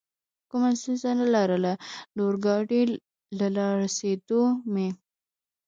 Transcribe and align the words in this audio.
کومه 0.49 0.71
ستونزه 0.79 1.09
نه 1.19 1.25
لرله، 1.33 1.73
د 2.15 2.17
اورګاډي 2.25 2.81
له 3.37 3.45
رارسېدو 3.57 4.41
مې. 4.73 4.89